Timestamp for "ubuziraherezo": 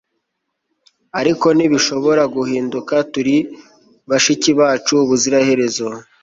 5.03-5.87